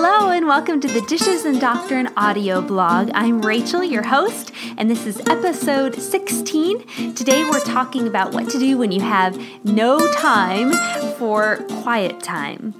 Hello, 0.00 0.30
and 0.30 0.46
welcome 0.46 0.80
to 0.80 0.86
the 0.86 1.00
Dishes 1.00 1.44
and 1.44 1.60
Doctrine 1.60 2.08
audio 2.16 2.62
blog. 2.62 3.10
I'm 3.14 3.42
Rachel, 3.42 3.82
your 3.82 4.04
host, 4.04 4.52
and 4.76 4.88
this 4.88 5.04
is 5.06 5.18
episode 5.26 5.96
16. 5.96 7.14
Today 7.16 7.42
we're 7.42 7.58
talking 7.58 8.06
about 8.06 8.32
what 8.32 8.48
to 8.50 8.60
do 8.60 8.78
when 8.78 8.92
you 8.92 9.00
have 9.00 9.36
no 9.64 9.98
time 10.12 10.70
for 11.14 11.56
quiet 11.82 12.22
time. 12.22 12.74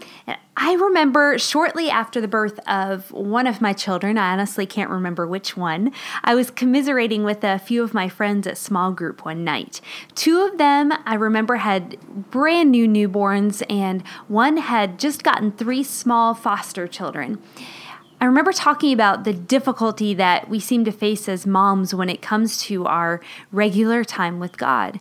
I 0.61 0.75
remember 0.75 1.39
shortly 1.39 1.89
after 1.89 2.21
the 2.21 2.27
birth 2.27 2.59
of 2.67 3.13
one 3.13 3.47
of 3.47 3.61
my 3.61 3.73
children, 3.73 4.19
I 4.19 4.33
honestly 4.33 4.67
can't 4.67 4.91
remember 4.91 5.25
which 5.25 5.57
one, 5.57 5.93
I 6.25 6.35
was 6.35 6.51
commiserating 6.51 7.23
with 7.23 7.45
a 7.45 7.61
few 7.61 7.85
of 7.85 7.95
my 7.95 8.09
friends 8.09 8.45
at 8.45 8.59
small 8.59 8.91
group 8.91 9.25
one 9.25 9.45
night. 9.45 9.81
Two 10.17 10.41
of 10.41 10.59
them 10.59 10.93
I 11.07 11.15
remember 11.15 11.57
had 11.57 12.01
brand 12.33 12.73
new 12.73 12.89
newborns, 12.89 13.63
and 13.71 14.03
one 14.27 14.57
had 14.57 14.99
just 14.99 15.23
gotten 15.23 15.53
three 15.53 15.85
small 15.85 16.35
foster 16.35 16.89
children. 16.89 17.41
I 18.21 18.25
remember 18.25 18.53
talking 18.53 18.93
about 18.93 19.23
the 19.23 19.33
difficulty 19.33 20.13
that 20.15 20.49
we 20.49 20.59
seem 20.59 20.85
to 20.87 20.93
face 20.93 21.29
as 21.29 21.47
moms 21.47 21.95
when 21.95 22.11
it 22.11 22.21
comes 22.21 22.61
to 22.63 22.85
our 22.85 23.21
regular 23.53 24.03
time 24.03 24.41
with 24.41 24.59
God. 24.59 24.99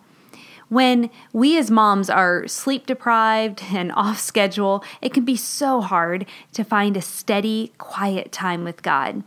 When 0.70 1.10
we 1.32 1.58
as 1.58 1.72
moms 1.72 2.10
are 2.10 2.48
sleep 2.48 2.86
deprived 2.86 3.64
and 3.72 3.92
off 3.94 4.20
schedule, 4.20 4.84
it 5.02 5.14
can 5.14 5.26
be 5.26 5.36
so 5.36 5.82
hard 5.82 6.26
to 6.54 6.64
find 6.64 6.98
a 6.98 7.02
steady, 7.02 7.72
quiet 7.78 8.32
time 8.32 8.64
with 8.64 8.82
God. 8.84 9.24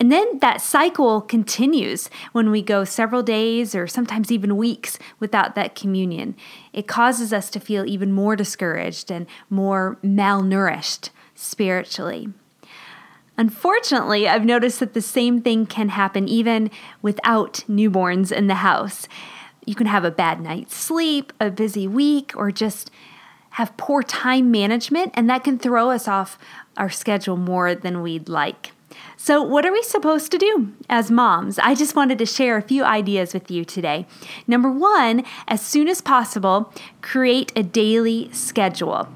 And 0.00 0.12
then 0.12 0.38
that 0.38 0.60
cycle 0.60 1.20
continues 1.20 2.08
when 2.30 2.52
we 2.52 2.62
go 2.62 2.84
several 2.84 3.24
days 3.24 3.74
or 3.74 3.88
sometimes 3.88 4.30
even 4.30 4.56
weeks 4.56 4.96
without 5.18 5.56
that 5.56 5.74
communion. 5.74 6.36
It 6.72 6.86
causes 6.86 7.32
us 7.32 7.50
to 7.50 7.60
feel 7.60 7.84
even 7.84 8.12
more 8.12 8.36
discouraged 8.36 9.10
and 9.10 9.26
more 9.50 9.98
malnourished 10.04 11.10
spiritually. 11.34 12.28
Unfortunately, 13.36 14.28
I've 14.28 14.44
noticed 14.44 14.78
that 14.78 14.94
the 14.94 15.00
same 15.00 15.42
thing 15.42 15.66
can 15.66 15.90
happen 15.90 16.28
even 16.28 16.70
without 17.02 17.64
newborns 17.68 18.30
in 18.30 18.46
the 18.46 18.56
house 18.56 19.08
you 19.68 19.74
can 19.74 19.86
have 19.86 20.04
a 20.04 20.10
bad 20.10 20.40
night's 20.40 20.74
sleep, 20.74 21.30
a 21.38 21.50
busy 21.50 21.86
week, 21.86 22.32
or 22.34 22.50
just 22.50 22.90
have 23.50 23.76
poor 23.76 24.02
time 24.02 24.50
management, 24.50 25.12
and 25.12 25.28
that 25.28 25.44
can 25.44 25.58
throw 25.58 25.90
us 25.90 26.08
off 26.08 26.38
our 26.78 26.88
schedule 26.88 27.36
more 27.36 27.74
than 27.74 28.00
we'd 28.00 28.30
like. 28.30 28.72
So, 29.18 29.42
what 29.42 29.66
are 29.66 29.72
we 29.72 29.82
supposed 29.82 30.32
to 30.32 30.38
do 30.38 30.72
as 30.88 31.10
moms? 31.10 31.58
I 31.58 31.74
just 31.74 31.94
wanted 31.94 32.18
to 32.18 32.26
share 32.26 32.56
a 32.56 32.62
few 32.62 32.82
ideas 32.82 33.34
with 33.34 33.50
you 33.50 33.62
today. 33.66 34.06
Number 34.46 34.70
one, 34.70 35.22
as 35.46 35.60
soon 35.60 35.86
as 35.86 36.00
possible, 36.00 36.72
create 37.02 37.52
a 37.54 37.62
daily 37.62 38.30
schedule. 38.32 39.06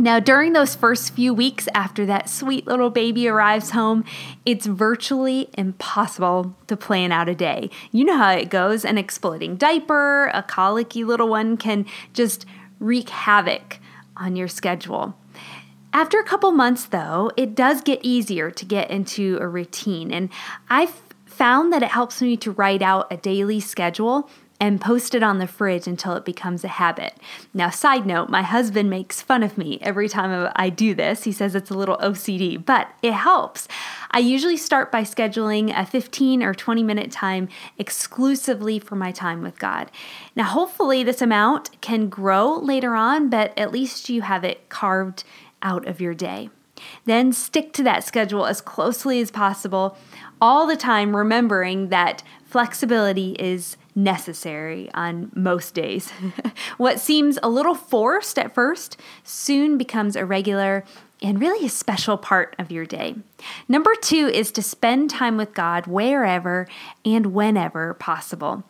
Now, 0.00 0.18
during 0.18 0.54
those 0.54 0.74
first 0.74 1.12
few 1.12 1.34
weeks 1.34 1.68
after 1.74 2.06
that 2.06 2.30
sweet 2.30 2.66
little 2.66 2.88
baby 2.88 3.28
arrives 3.28 3.72
home, 3.72 4.06
it's 4.46 4.64
virtually 4.64 5.50
impossible 5.58 6.56
to 6.68 6.76
plan 6.78 7.12
out 7.12 7.28
a 7.28 7.34
day. 7.34 7.68
You 7.92 8.06
know 8.06 8.16
how 8.16 8.30
it 8.30 8.48
goes 8.48 8.86
an 8.86 8.96
exploding 8.96 9.56
diaper, 9.56 10.28
a 10.32 10.42
colicky 10.42 11.04
little 11.04 11.28
one 11.28 11.58
can 11.58 11.84
just 12.14 12.46
wreak 12.78 13.10
havoc 13.10 13.78
on 14.16 14.36
your 14.36 14.48
schedule. 14.48 15.18
After 15.92 16.18
a 16.18 16.24
couple 16.24 16.50
months, 16.52 16.86
though, 16.86 17.30
it 17.36 17.54
does 17.54 17.82
get 17.82 18.00
easier 18.02 18.50
to 18.50 18.64
get 18.64 18.90
into 18.90 19.36
a 19.38 19.46
routine, 19.46 20.14
and 20.14 20.30
I've 20.70 21.02
found 21.26 21.74
that 21.74 21.82
it 21.82 21.90
helps 21.90 22.22
me 22.22 22.38
to 22.38 22.52
write 22.52 22.80
out 22.80 23.12
a 23.12 23.18
daily 23.18 23.60
schedule 23.60 24.30
and 24.60 24.80
post 24.80 25.14
it 25.14 25.22
on 25.22 25.38
the 25.38 25.46
fridge 25.46 25.86
until 25.86 26.14
it 26.14 26.24
becomes 26.24 26.62
a 26.62 26.68
habit. 26.68 27.16
Now, 27.54 27.70
side 27.70 28.04
note, 28.04 28.28
my 28.28 28.42
husband 28.42 28.90
makes 28.90 29.22
fun 29.22 29.42
of 29.42 29.56
me 29.56 29.78
every 29.80 30.08
time 30.08 30.52
I 30.54 30.68
do 30.68 30.94
this. 30.94 31.24
He 31.24 31.32
says 31.32 31.54
it's 31.54 31.70
a 31.70 31.76
little 31.76 31.96
OCD, 31.96 32.62
but 32.62 32.88
it 33.02 33.14
helps. 33.14 33.66
I 34.10 34.18
usually 34.18 34.58
start 34.58 34.92
by 34.92 35.02
scheduling 35.02 35.72
a 35.76 35.86
15 35.86 36.42
or 36.42 36.52
20 36.52 36.82
minute 36.82 37.10
time 37.10 37.48
exclusively 37.78 38.78
for 38.78 38.96
my 38.96 39.10
time 39.10 39.42
with 39.42 39.58
God. 39.58 39.90
Now, 40.36 40.44
hopefully, 40.44 41.02
this 41.02 41.22
amount 41.22 41.80
can 41.80 42.10
grow 42.10 42.58
later 42.58 42.94
on, 42.94 43.30
but 43.30 43.58
at 43.58 43.72
least 43.72 44.10
you 44.10 44.22
have 44.22 44.44
it 44.44 44.68
carved 44.68 45.24
out 45.62 45.88
of 45.88 46.00
your 46.00 46.14
day. 46.14 46.50
Then 47.04 47.32
stick 47.32 47.72
to 47.74 47.82
that 47.84 48.04
schedule 48.04 48.46
as 48.46 48.60
closely 48.60 49.20
as 49.20 49.30
possible, 49.30 49.96
all 50.40 50.66
the 50.66 50.76
time 50.76 51.16
remembering 51.16 51.88
that 51.88 52.22
flexibility 52.44 53.32
is 53.38 53.76
necessary 53.94 54.90
on 54.94 55.30
most 55.34 55.74
days. 55.74 56.10
what 56.76 57.00
seems 57.00 57.38
a 57.42 57.48
little 57.48 57.74
forced 57.74 58.38
at 58.38 58.54
first 58.54 59.00
soon 59.24 59.78
becomes 59.78 60.16
a 60.16 60.24
regular 60.24 60.84
and 61.22 61.40
really 61.40 61.66
a 61.66 61.70
special 61.70 62.16
part 62.16 62.56
of 62.58 62.70
your 62.70 62.86
day. 62.86 63.14
Number 63.68 63.94
two 64.00 64.30
is 64.32 64.50
to 64.52 64.62
spend 64.62 65.10
time 65.10 65.36
with 65.36 65.54
God 65.54 65.86
wherever 65.86 66.66
and 67.04 67.26
whenever 67.26 67.94
possible. 67.94 68.64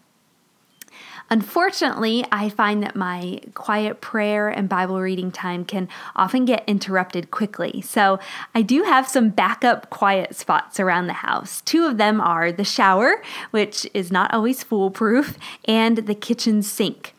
Unfortunately, 1.32 2.24
I 2.32 2.48
find 2.48 2.82
that 2.82 2.96
my 2.96 3.41
quiet 3.54 4.00
prayer 4.00 4.48
and 4.48 4.68
Bible 4.68 5.00
reading 5.00 5.30
time 5.30 5.64
can 5.64 5.88
often 6.16 6.44
get 6.44 6.64
interrupted 6.66 7.30
quickly. 7.30 7.80
So 7.82 8.18
I 8.52 8.62
do 8.62 8.82
have 8.82 9.06
some 9.06 9.28
backup 9.28 9.91
quiet 9.91 10.34
spots 10.34 10.80
around 10.80 11.06
the 11.06 11.12
house. 11.12 11.60
Two 11.60 11.84
of 11.84 11.98
them 11.98 12.20
are 12.20 12.50
the 12.50 12.64
shower, 12.64 13.22
which 13.52 13.88
is 13.94 14.10
not 14.10 14.34
always 14.34 14.64
foolproof, 14.64 15.38
and 15.66 15.98
the 15.98 16.16
kitchen 16.16 16.62
sink. 16.62 17.14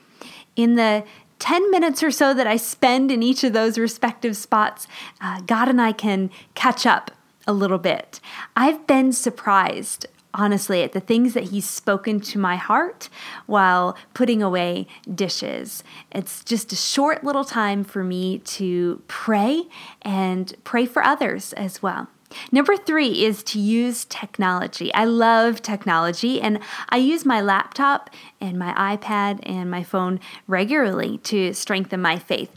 In 0.58 0.76
the 0.76 1.06
10 1.40 1.72
minutes 1.72 2.04
or 2.04 2.12
so 2.12 2.34
that 2.34 2.46
I 2.46 2.58
spend 2.58 3.12
in 3.12 3.24
each 3.24 3.46
of 3.46 3.54
those 3.54 3.78
respective 3.78 4.36
spots, 4.36 4.88
uh, 5.22 5.40
God 5.42 5.70
and 5.70 5.82
I 5.82 5.94
can 5.94 6.30
catch 6.54 6.86
up 6.86 7.12
a 7.48 7.54
little 7.54 7.80
bit. 7.80 8.20
I've 8.58 8.86
been 8.86 9.14
surprised 9.14 10.06
honestly 10.34 10.84
at 10.84 10.94
the 10.94 11.00
things 11.00 11.34
that 11.34 11.46
he's 11.46 11.70
spoken 11.70 12.20
to 12.22 12.40
my 12.40 12.56
heart 12.56 13.10
while 13.46 13.98
putting 14.14 14.42
away 14.42 14.88
dishes. 15.14 15.84
It's 16.12 16.44
just 16.44 16.72
a 16.72 16.76
short 16.76 17.24
little 17.24 17.46
time 17.46 17.84
for 17.84 18.04
me 18.04 18.40
to 18.40 19.02
pray 19.08 19.64
and 20.02 20.54
pray 20.64 20.86
for 20.86 21.04
others 21.04 21.54
as 21.54 21.82
well. 21.82 22.08
Number 22.52 22.78
three 22.78 23.26
is 23.26 23.44
to 23.44 23.60
use 23.60 24.06
technology. 24.06 24.94
I 24.94 25.06
love 25.06 25.62
technology 25.62 26.42
and 26.42 26.60
I 26.90 26.98
use 26.98 27.26
my 27.26 27.42
laptop 27.42 28.10
and 28.40 28.58
my 28.58 28.74
iPad 28.74 29.40
and 29.44 29.70
my 29.70 29.84
phone 29.84 30.20
regularly 30.48 31.18
to 31.20 31.54
strengthen 31.54 32.02
my 32.02 32.18
faith. 32.18 32.52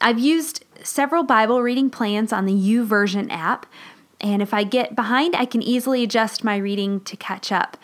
I've 0.00 0.18
used 0.18 0.64
several 0.82 1.24
Bible 1.24 1.62
reading 1.62 1.90
plans 1.90 2.32
on 2.32 2.46
the 2.46 2.54
YouVersion 2.54 3.30
app 3.30 3.66
and 4.20 4.42
if 4.42 4.52
I 4.52 4.64
get 4.64 4.94
behind, 4.94 5.34
I 5.34 5.44
can 5.44 5.62
easily 5.62 6.02
adjust 6.02 6.44
my 6.44 6.56
reading 6.56 7.00
to 7.02 7.16
catch 7.16 7.50
up. 7.50 7.76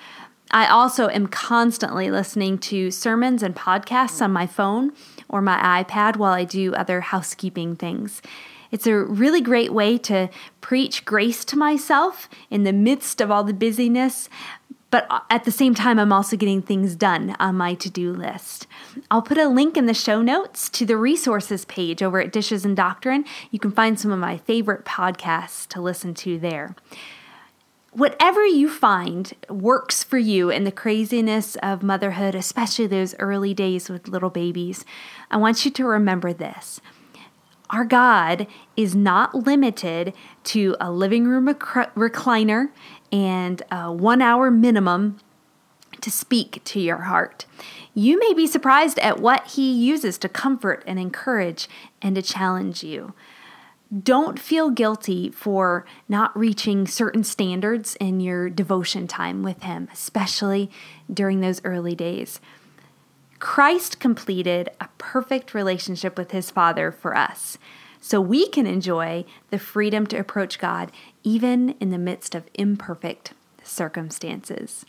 I 0.51 0.67
also 0.67 1.09
am 1.09 1.27
constantly 1.27 2.11
listening 2.11 2.59
to 2.59 2.91
sermons 2.91 3.43
and 3.43 3.55
podcasts 3.55 4.23
on 4.23 4.33
my 4.33 4.47
phone 4.47 4.93
or 5.29 5.43
my 5.43 5.83
iPad 5.83 6.17
while 6.17 6.33
I 6.33 6.45
do 6.45 6.73
other 6.75 7.01
housekeeping 7.01 7.75
things. 7.77 8.23
It's 8.71 8.87
a 8.87 8.97
really 8.97 9.41
great 9.41 9.73
way 9.73 9.99
to 9.99 10.29
preach 10.61 11.05
grace 11.05 11.45
to 11.47 11.57
myself 11.57 12.29
in 12.51 12.65
the 12.65 12.73
midst 12.73 13.21
of 13.21 13.31
all 13.31 13.45
the 13.45 13.55
busyness, 13.55 14.29
but 14.97 15.07
uh, 15.11 15.21
at 15.29 15.45
the 15.45 15.51
same 15.51 15.75
time, 15.75 15.99
I'm 15.99 16.11
also 16.11 16.39
getting 16.39 16.62
things 16.62 16.97
done 16.97 17.37
on 17.39 17.57
my 17.57 17.75
to 17.75 17.91
do 17.91 18.15
list. 18.15 18.67
I'll 19.11 19.21
put 19.21 19.37
a 19.37 19.47
link 19.47 19.77
in 19.77 19.84
the 19.84 19.93
show 19.93 20.23
notes 20.23 20.71
to 20.71 20.87
the 20.87 20.97
resources 20.97 21.67
page 21.67 22.03
over 22.03 22.19
at 22.19 22.32
Dishes 22.32 22.65
and 22.65 22.75
Doctrine. 22.75 23.26
You 23.50 23.59
can 23.59 23.73
find 23.73 24.00
some 24.00 24.11
of 24.11 24.19
my 24.19 24.38
favorite 24.38 24.87
podcasts 24.87 25.69
to 25.69 25.82
listen 25.82 26.15
to 26.15 26.38
there. 26.38 26.75
Whatever 27.93 28.47
you 28.47 28.70
find 28.70 29.35
works 29.50 30.03
for 30.03 30.17
you 30.17 30.49
in 30.49 30.65
the 30.65 30.73
craziness 30.73 31.56
of 31.56 31.82
motherhood, 31.82 32.35
especially 32.35 32.87
those 32.87 33.15
early 33.19 33.53
days 33.53 33.91
with 33.91 34.09
little 34.09 34.31
babies, 34.31 34.87
I 35.31 35.37
want 35.37 35.67
you 35.67 35.70
to 35.73 35.85
remember 35.85 36.32
this. 36.32 36.81
Our 37.71 37.85
God 37.85 38.47
is 38.77 38.95
not 38.95 39.35
limited 39.35 40.15
to 40.45 40.77
a 40.81 40.91
living 40.93 41.27
room 41.27 41.47
rec- 41.47 41.95
recliner 41.95 42.71
and 43.11 43.63
a 43.71 43.93
one 43.93 44.23
hour 44.23 44.51
minimum 44.51 45.19
to 46.01 46.11
speak 46.11 46.63
to 46.65 46.81
your 46.81 46.99
heart. 46.99 47.47
You 47.95 48.19
may 48.19 48.35
be 48.35 48.47
surprised 48.47 48.99
at 48.99 49.21
what 49.21 49.49
He 49.49 49.73
uses 49.73 50.19
to 50.19 50.29
comfort 50.29 50.85
and 50.87 50.99
encourage 50.99 51.69
and 52.03 52.15
to 52.15 52.23
challenge 52.23 52.85
you. 52.85 53.15
Don't 54.03 54.39
feel 54.39 54.71
guilty 54.71 55.31
for 55.31 55.87
not 56.09 56.37
reaching 56.37 56.87
certain 56.87 57.25
standards 57.25 57.97
in 57.97 58.21
your 58.21 58.51
devotion 58.51 59.07
time 59.07 59.43
with 59.43 59.63
Him, 59.63 59.89
especially 59.93 60.71
during 61.13 61.41
those 61.41 61.61
early 61.65 61.95
days. 61.95 62.41
Christ 63.38 64.00
completed 64.00 64.71
a 64.81 64.88
perfect 64.99 65.55
relationship 65.55 66.17
with 66.17 66.31
His 66.31 66.50
Father 66.50 66.91
for 66.91 67.17
us 67.17 67.59
so 68.00 68.21
we 68.21 68.49
can 68.49 68.67
enjoy 68.67 69.25
the 69.50 69.59
freedom 69.59 70.06
to 70.06 70.17
approach 70.17 70.59
God 70.59 70.93
even 71.23 71.71
in 71.81 71.91
the 71.91 71.99
midst 71.99 72.35
of 72.35 72.49
imperfect 72.55 73.33
circumstances. 73.62 74.87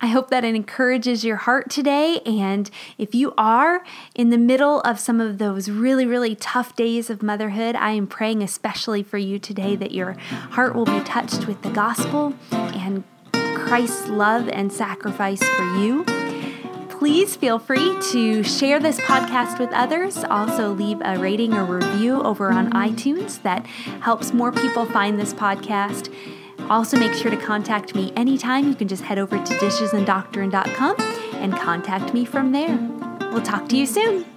I 0.00 0.08
hope 0.08 0.28
that 0.30 0.44
it 0.44 0.54
encourages 0.54 1.24
your 1.24 1.36
heart 1.36 1.70
today. 1.70 2.20
And 2.26 2.70
if 2.98 3.14
you 3.14 3.32
are 3.38 3.82
in 4.14 4.28
the 4.28 4.38
middle 4.38 4.80
of 4.80 5.00
some 5.00 5.20
of 5.20 5.38
those 5.38 5.70
really, 5.70 6.04
really 6.04 6.34
tough 6.34 6.76
days 6.76 7.08
of 7.08 7.22
motherhood, 7.22 7.76
I 7.76 7.92
am 7.92 8.06
praying 8.06 8.42
especially 8.42 9.02
for 9.02 9.16
you 9.16 9.38
today 9.38 9.74
that 9.76 9.92
your 9.92 10.12
heart 10.52 10.74
will 10.74 10.84
be 10.84 11.00
touched 11.00 11.46
with 11.46 11.62
the 11.62 11.70
gospel 11.70 12.34
and 12.50 13.04
Christ's 13.32 14.08
love 14.08 14.48
and 14.48 14.70
sacrifice 14.70 15.42
for 15.42 15.64
you. 15.78 16.15
Please 16.98 17.36
feel 17.36 17.58
free 17.58 17.94
to 18.10 18.42
share 18.42 18.80
this 18.80 18.98
podcast 19.00 19.58
with 19.58 19.70
others. 19.72 20.24
Also, 20.24 20.72
leave 20.72 21.00
a 21.04 21.18
rating 21.18 21.52
or 21.52 21.64
review 21.64 22.22
over 22.22 22.50
on 22.50 22.70
iTunes. 22.72 23.42
That 23.42 23.66
helps 24.00 24.32
more 24.32 24.50
people 24.50 24.86
find 24.86 25.20
this 25.20 25.34
podcast. 25.34 26.12
Also, 26.70 26.98
make 26.98 27.12
sure 27.12 27.30
to 27.30 27.36
contact 27.36 27.94
me 27.94 28.12
anytime. 28.16 28.66
You 28.68 28.74
can 28.74 28.88
just 28.88 29.02
head 29.02 29.18
over 29.18 29.36
to 29.36 29.52
dishesanddoctrine.com 29.54 30.96
and 31.34 31.54
contact 31.54 32.14
me 32.14 32.24
from 32.24 32.52
there. 32.52 32.78
We'll 33.30 33.42
talk 33.42 33.68
to 33.68 33.76
you 33.76 33.86
soon. 33.86 34.35